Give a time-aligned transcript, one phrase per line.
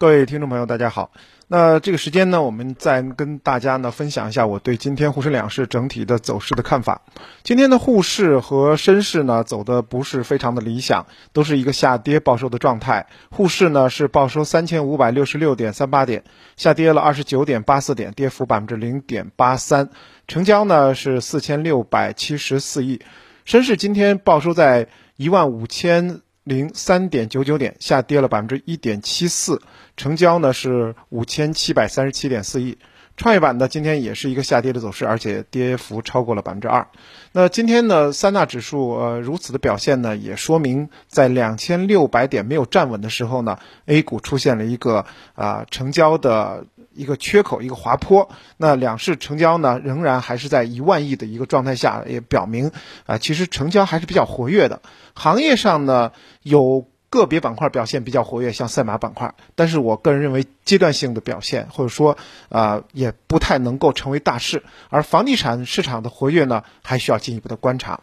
[0.00, 1.10] 各位听众朋友，大家好。
[1.48, 7.02] 那这个时间呢，我们再跟大家呢分享一下我对今天沪深两市整体的走势的看法。
[7.42, 13.08] 今天的沪市和深市呢走的不是非常的理想，都是一个下跌报收的状态。
[13.32, 16.22] 沪市呢是报收三千五百六十六点三八点，
[16.56, 19.90] 下跌了二十九点八四点，跌幅百分之零点八三。
[20.28, 23.02] 成交呢是四千六百七十四亿。
[23.44, 24.86] 深市今天报收在
[25.16, 26.20] 一万五千。
[26.48, 29.60] 零三点九九点，下跌了百分之一点七四，
[29.98, 32.78] 成交呢是五千七百三十七点四亿。
[33.18, 36.86] 创业板呢今天也是一个下跌的走势，而且跌幅超过了百分之二。
[37.32, 46.64] 那今天呢三大指数呃如此的表现呢，也说明在两千六百点没有站稳的时候呢，A 股出现了一个啊成交的。
[46.98, 48.28] 一个缺口，一个滑坡。
[48.56, 52.72] 那两市成交呢，仍然还是在一万亿的一个状态下，也表明
[53.06, 54.82] 啊，其实成交还是比较活跃的。
[55.14, 59.34] 行业上呢，有个别板块表现比较活跃，像赛马板块。
[59.54, 64.64] 但是我个人认为，阶段性的表现，或者说啊，也不太能够成为大势。
[64.90, 68.00] 而房地产市场的活跃呢，还需要进一步的观察。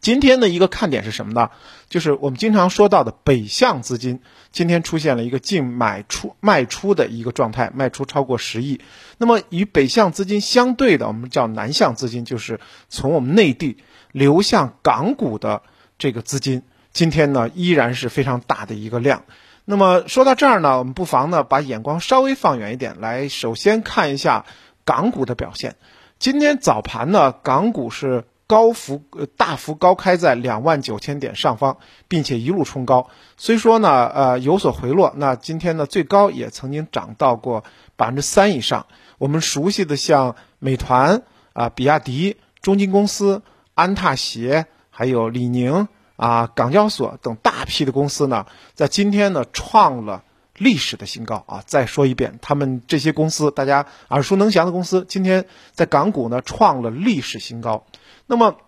[0.00, 1.50] 今天的一个看点是什么呢？
[1.88, 4.20] 就是我们经常说到的北向资金，
[4.52, 8.80] 今天出现了一个净买出卖出的一个状态，卖出超过十亿。
[9.18, 13.78] 那么与北向资金相对的，我们叫南向资金，就是从我们内地
[14.12, 15.62] 流向港股的
[15.98, 16.62] 这个资金，
[16.92, 19.24] 今天呢依然是非常大的一个量。
[19.64, 24.46] 那么说到这儿呢，我们不妨呢把眼光稍微放远一点，来首先看一下
[24.84, 25.74] 港股的表现。
[26.20, 28.24] 今天早盘呢，港股是。
[28.48, 31.76] 高幅呃大幅高开在两万九千点上方，
[32.08, 33.10] 并且一路冲高。
[33.36, 37.62] 虽说呢呃有所回落，那今天呢最高也曾经涨到过
[37.94, 38.86] 百分之三以上。
[39.18, 43.42] 我们熟悉的像美团啊、比亚迪、中金公司、
[43.74, 50.24] 安踏鞋，还有李宁啊、港交所等大批的公司呢，在今天呢创了
[50.54, 51.62] 历史的新高啊！
[51.66, 57.84] 再说一遍，他们这些公司大家耳熟能详的公司，今天在港股呢创了历史新高。
[58.30, 58.58] 那么，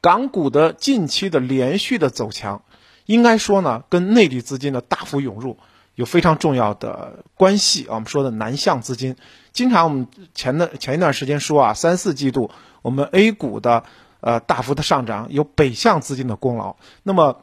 [0.00, 2.62] 港股的近期的连续的走强，
[3.04, 5.58] 应该说呢，跟内地资金的大幅涌入
[5.96, 7.86] 有非常重要的关系。
[7.88, 9.16] 我们说的南向资金，
[9.52, 13.82] 经常我们前的前一段时间说啊，三四季度我们 A 股的
[14.20, 16.76] 呃大幅的上涨有北向资金的功劳。
[17.02, 17.42] 那么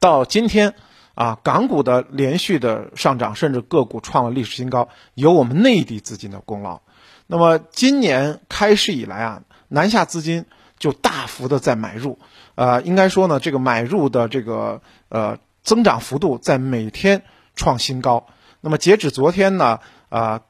[0.00, 0.74] 到今天
[1.14, 6.80] 啊，港股的连续的上涨，甚至个股创了历史新高，有我们内地资金的功劳。
[7.28, 9.42] 那么今年开市以来啊。
[9.66, 10.44] 南下资金
[10.78, 12.18] 就大幅的在买入，
[12.56, 17.22] 呃，应该说呢，这个买入的这个呃增长幅度在每天
[17.54, 18.26] 创新高。
[18.60, 20.40] 那么截止昨天呢，呃，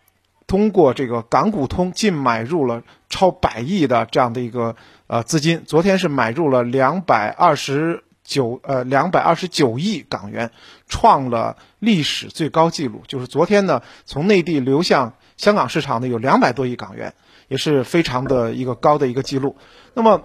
[0.46, 4.74] 通过这个港股通净买入了超百亿的这样的一个
[5.06, 10.50] 呃资金，昨天是买入了两百二十九呃两百二十九亿港元，
[10.88, 13.02] 创了历史最高纪录。
[13.06, 17.14] 就是昨天呢，从内地流向香港市场的有两百多亿港元。
[17.48, 19.56] 也是非常的一个高的一个记录。
[19.94, 20.22] 那么，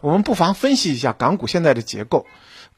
[0.00, 2.26] 我们不妨分析一下港股现在的结构。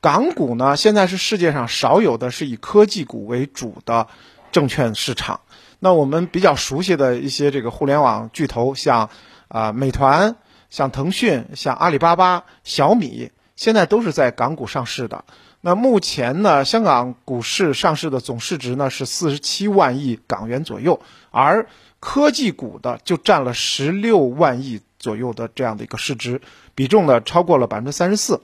[0.00, 4.06] 港股呢，现在是世界上少有的是以科技股为主的
[4.52, 5.40] 证券市场。
[5.78, 9.10] 那我们比较熟悉的一些这个互联网巨头，像
[9.48, 10.36] 啊美团、
[10.70, 15.24] 像腾讯、像阿里巴巴、小米，现在都是在港股上市的。
[15.60, 21.00] 那目前呢，香港股市上市的总市值呢是四十七万亿港元左右，
[21.30, 21.66] 而
[22.08, 26.40] 科技股的就占了十六万亿左右的这样的一个市值
[26.76, 28.42] 比重呢，超过了百分之三十四。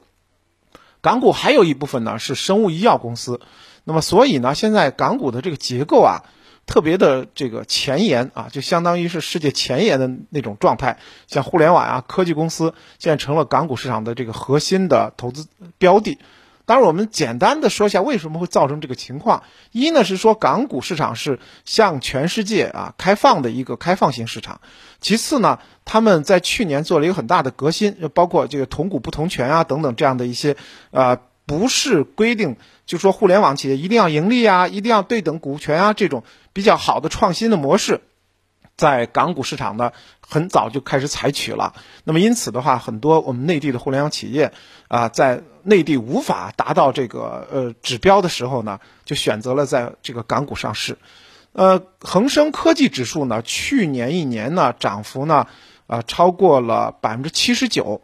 [1.00, 3.40] 港股还有一部分呢是生物医药公司，
[3.84, 6.24] 那么所以呢，现在港股的这个结构啊，
[6.66, 10.98] 特别的这个前沿啊，就相当于是世界前沿的那种状态，
[11.28, 15.46] 像互联网啊、科技公司，现在成了港股市场的这个核心的投资
[15.78, 16.18] 标的。
[16.64, 19.42] 当然，我们简单的说一下为什么会造成这个情况。
[19.72, 24.60] 一呢是说港股市场是向全世界啊开放的一个开放型市场。
[25.00, 30.56] 其次呢，他们在去年做了一个很大的革新，包括这个同股不同权啊等等这样的一些，
[30.92, 32.56] 呃，不是规定
[32.86, 38.00] 就说互联网企业一定要盈利啊，一定要对等股权啊这种比较好的创新的模式。
[38.76, 41.74] 在港股市场呢，很早就开始采取了。
[42.04, 44.52] 那么因此的话，很多我们内地的互联网企业
[44.88, 50.98] 啊，在内地无法达到这个呃指标的时候呢，就选择了在这个港股上市。
[51.52, 55.46] 呃，恒生科技指数呢，去年一年呢涨幅呢
[55.86, 58.02] 啊超过了百分之七十九，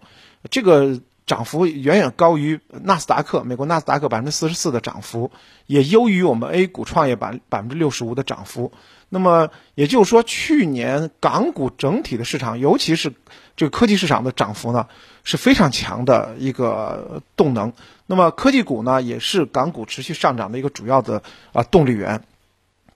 [0.50, 1.00] 这个。
[1.28, 5.30] 涨幅远远高于纳斯达克，美国纳斯达克百分之四十四的涨幅，
[5.66, 8.72] 也优于我们 A 股创业板百分之六十五的涨幅。
[9.10, 13.12] 那么也就是说，去年港股整体的市场，尤其是
[13.56, 14.88] 这个科技市场的涨幅呢，
[15.22, 17.72] 是非常强的一个动能。
[18.06, 21.22] 那么科技股呢，也是港股持续上涨的一个主要的
[21.52, 22.22] 啊动力源。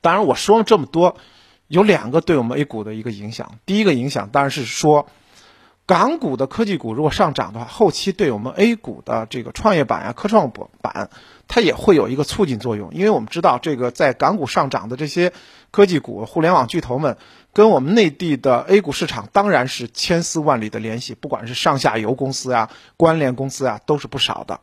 [0.01, 1.17] 当然我说了这么多，
[1.69, 3.59] 有两个对我们 A 股的一个影响。
[3.65, 5.07] 第一个影响当然是说，
[5.87, 10.51] 港股的科技股如果上涨的话，后期对我们 A 股的这个创业板啊、科创
[10.81, 11.11] 板，
[11.49, 12.93] 它也会有一个促进作用。
[12.93, 15.33] 因为我们知道，这个在港股上涨的这些
[15.71, 17.17] 科技股、互联网巨头们，
[17.53, 24.61] 跟我们内地的 A 股市场当然是千丝万缕的联系，不管是上下游公司啊、关联公司啊，都是不少的。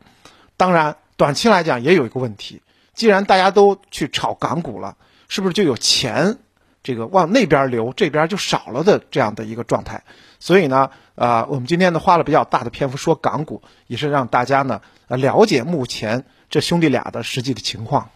[0.56, 2.62] 当然，短期来讲也有一个问题，
[2.94, 4.96] 既然大家都去炒港股了。
[5.32, 6.38] 是不是就有钱，
[6.82, 10.02] 这个往那边流，这边就少了的这样的一个状态？
[10.38, 18.08] 所以呢，啊，我们今天呢花了比较大的篇幅说港股，也是让大家呢呃了解目前这兄弟俩的实际的情况。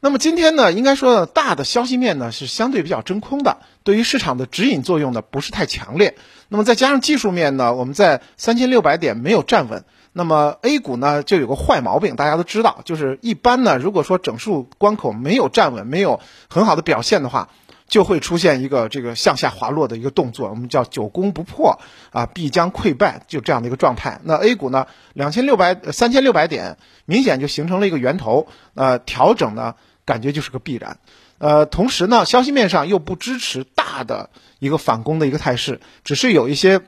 [0.00, 6.16] 那么今天呢，应该说大的消息面呢是相对比较真空的，对于市场的指引作用呢不是太强烈。
[6.48, 9.84] 那么再加上技术面呢，我们在三千六百点没有站稳。
[10.12, 16.20] 那么 A 股呢，就有个坏毛病，大家都知道，就是一般呢，如果说整数关口没有站稳，没有
[16.50, 17.48] 很好的表现的话，
[17.92, 21.78] 就会出现一个这个向下滑落的一个动作，我们叫久攻不破
[22.10, 24.18] 啊，必将溃败，就这样的一个状态。
[24.24, 29.74] 那 A 股呢，两千六百三千六百点，明显就形成了一个源头，呃，调整呢，
[30.06, 30.96] 感觉就是个必然。
[31.36, 36.80] 呃，同时呢，消息面上又不支持大的一个反攻的一个态势，只是有一些。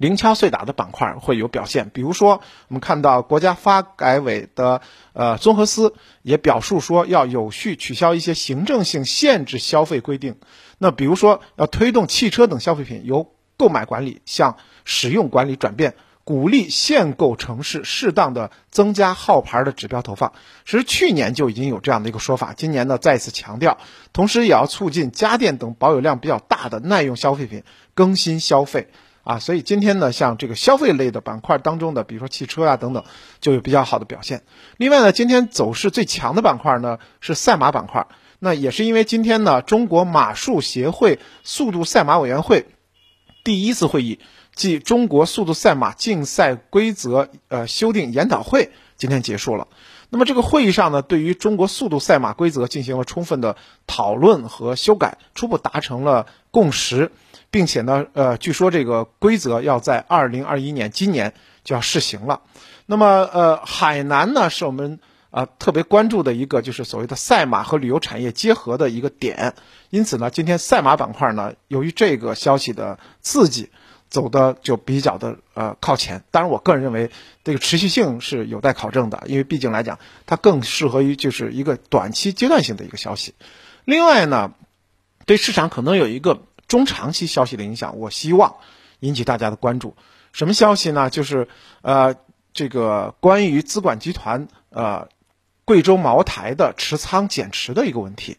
[0.00, 4.80] 零敲碎打的板块会有表现，比如说，我们看到国家发改委的
[5.12, 10.36] 呃综合司也表述说，要有序取消一些行政性限制消费规定。
[10.78, 14.56] 那比如说，要推动汽车等消费品由购买管理向
[14.86, 15.94] 使用管理转变，
[16.24, 20.32] 鼓励限购城市适当的增加号牌的指标投放。
[20.64, 23.76] 其实去年就已经有这样的一个说法，今年呢再次强调，
[24.14, 28.88] 同时也要促进家电等保有量比较大的耐用消费品更新消费。
[29.22, 33.04] 啊，所以今天呢，像这个消费类的板块当中的，比如说汽车啊等等，
[33.40, 34.42] 就有比较好的表现。
[34.76, 38.06] 另外呢，今天走势最强的板块呢是赛马板块，
[38.38, 42.66] 那也是因为今天呢，中国马术协会速度赛马委员会
[43.44, 44.18] 第一次会议
[44.54, 49.68] 即中国速度赛马竞赛规则呃修订研讨会今天结束了。
[50.10, 57.10] 那么这个会议上呢，对于中国速度赛马规则进行了充分的讨论和修改，初步达成了共识。
[57.52, 61.34] 并且呢，呃，据说这个规则要在二零二一年，今年
[61.64, 62.42] 就要试行了。
[62.86, 69.54] 那么，呃，海南呢，是我们啊特别关注的一个，就是所谓的赛马和旅游产业结合的一个点。
[69.90, 73.70] 因此呢，今天赛马板块呢，由于这个消息的刺激，
[74.10, 76.22] 走的就比较的呃靠前。
[76.30, 77.10] 当然，我个人认为
[77.42, 83.34] 这个持续性是有待考证的，因为毕竟来讲，它更适合于就是一个短期阶段性的一个消息。
[83.86, 84.52] 另外呢，
[85.24, 86.42] 对市场可能有一个。
[86.70, 88.54] 中长期消息的影响，我希望
[89.00, 89.96] 引起大家的关注。
[90.32, 91.10] 什么消息呢？
[91.10, 91.48] 就是
[91.82, 92.14] 呃，
[92.52, 95.08] 这个关于资管集团呃
[95.64, 98.36] 贵州茅台的持仓减持的一个问题。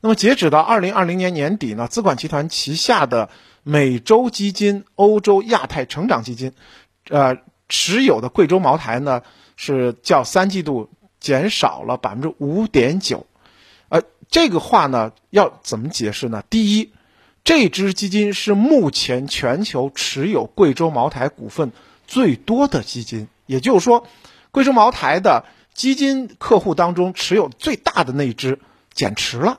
[0.00, 3.30] 那么截止到二零二零年年底呢，资管集团旗下的
[3.62, 6.52] 美洲基金、欧洲亚太成长基金，
[7.08, 7.38] 呃
[7.68, 9.22] 持有的贵州茅台呢
[9.56, 13.26] 是较三季度减少了百分之五点九。
[13.88, 16.42] 呃，这个话呢要怎么解释呢？
[16.48, 16.92] 第一。
[17.44, 21.72] 这支基金是目前全球持有贵州茅台股份
[22.06, 24.06] 最多的基金，也就是说，
[24.52, 25.44] 贵州茅台的
[25.74, 28.60] 基金客户当中持有最大的那一支
[28.94, 29.58] 减持了。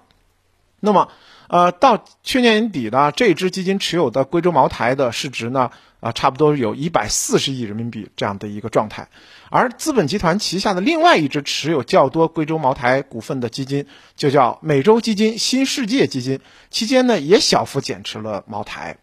[0.80, 1.10] 那么，
[1.48, 5.70] 呃，到去年底呢，这支基金持有的贵州茅台的市值呢？
[6.00, 9.08] 啊，差不多有一百四十亿人民币这样的一个状态，
[9.50, 13.86] 而资本集团旗下的另外一支持有较多贵州茅台股份的基金，
[14.18, 18.98] 就叫美洲基金新世界基金，期间呢也小幅减持了茅台。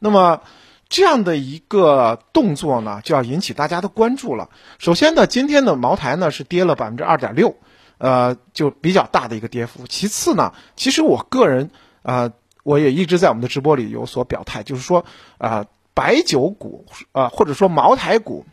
[0.00, 0.40] 那么
[0.88, 4.50] 这样的一个动作呢，就要引起大家的关注了。
[4.80, 7.56] 首先呢，今天的茅台呢是跌了百分之二点六，
[8.02, 9.86] 呃，就比较大的一个跌幅。
[9.86, 11.70] 其次呢，其实我个人
[12.02, 12.32] 啊，
[12.64, 15.04] 我也一直在我们的直播里有所表态，就是说
[15.38, 15.66] 啊。
[15.94, 18.46] 白酒股啊，或者说茅台股，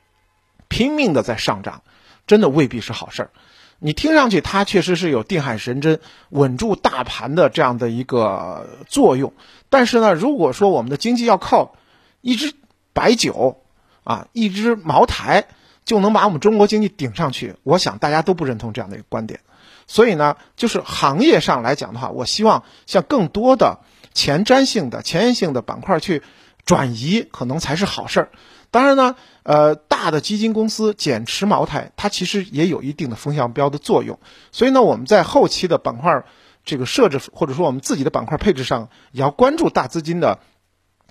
[0.67, 1.83] 拼命的在上涨，
[2.27, 3.31] 真的未必是好事儿。
[3.79, 6.01] 你听上去它确实是有定海神针、
[6.31, 9.31] 稳住大盘的这样的一个作用，
[9.69, 11.75] 但是呢，如果说我们的经济要靠
[12.19, 12.53] 一支
[12.91, 13.63] 白酒
[14.03, 15.47] 啊、一支茅台
[15.89, 19.39] 就能把我们中国经济顶上去，我想大家都不认同这样的一个观点。
[19.87, 23.79] 所以呢，就是行业上来讲的话，我希望向更多的
[24.13, 26.21] 前瞻性的、前沿性的板块去。
[26.65, 28.29] 转移可能才是好事儿，
[28.69, 34.19] 当然呢，呃，大的基金公司减持茅台，它其实也有一定的风向标的作用。
[34.51, 36.25] 所以呢，我们在后期的板块
[36.65, 40.37] 这个设置，或者说我们自己的板块配置上，也要关注大资金的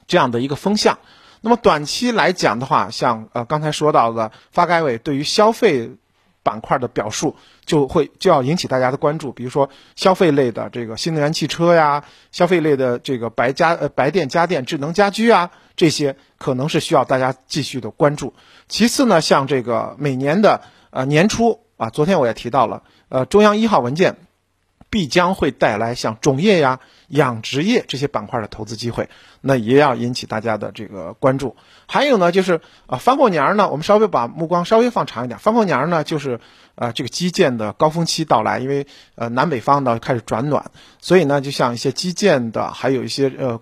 [0.06, 1.00] 这样的一个风向。
[1.40, 5.90] 那么短期来讲的话，像呃刚才说到的发改委对于消费
[6.42, 18.34] 板块的表述，就会就要引起大家的关注，比如说消费类的这个新能源汽车呀，消费类的这个白家呃白电家电、智能家居啊，这些可能是需要大家继续的关注。
[18.66, 24.16] 其次呢，像这个每年的呃年初啊，昨天我也提到了，呃中央一号文件
[24.90, 29.08] 必将会带来像种业呀、养殖业这些板块的投资机会，
[29.40, 31.56] 那也要引起大家的这个关注。
[31.86, 36.40] 还有呢，就是啊翻过年儿呢，我们稍微把目光稍微放长一点，翻过年儿呢就是。
[36.78, 43.60] 啊，这个基建的高峰期到来，因为呃南北方呢开始转暖，所以呢，就像一些基建的，还有一些呃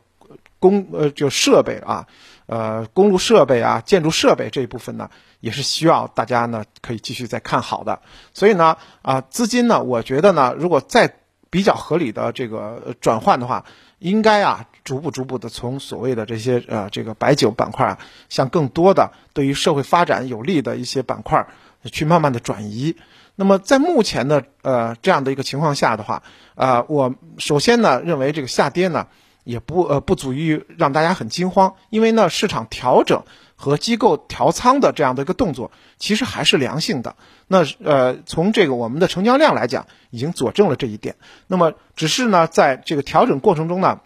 [0.59, 2.07] 公呃就设备啊，
[2.45, 5.09] 呃公路设备啊，建筑设备这一部分呢，
[5.47, 8.01] 也是需要大家呢可以继续再看好的。
[8.35, 11.17] 所以呢，啊资金呢，我觉得呢，如果再
[11.51, 13.65] 比较合理的这个转换的话，
[13.99, 17.99] 应该啊逐步逐步的从所谓的这些呃这个白酒板块啊，
[18.29, 21.47] 向更多的对于社会发展有利的一些板块。
[21.93, 22.97] 去慢慢的转移，
[23.37, 26.25] 那么在目前的呃这样的一个情况下的话，
[26.57, 29.07] 呃，我首先呢认为这个下跌呢
[29.45, 33.23] 也不呃不足以让大家很惊慌，因为呢市场调整
[33.57, 37.17] 和机构调仓的这样的一个动作其实还是良性的。
[37.49, 41.17] 那呃从这个我们的成交量来讲，已经佐证了这一点。
[41.49, 44.01] 那么只是呢在这个调整过程中呢，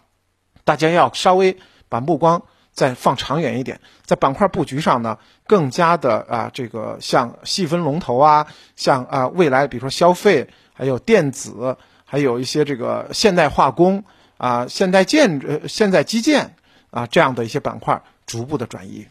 [0.63, 1.57] 大家要稍微
[1.89, 2.41] 把目光。
[2.73, 14.05] 再放长远一点，在板块布局上呢，更加的啊，这个像细分龙头啊，像啊未来比如说消费，还有电子，还有一些这个现代化工
[14.37, 16.55] 啊、现代建、呃现代基建
[16.91, 19.05] 啊这样的一些板块逐步的转移。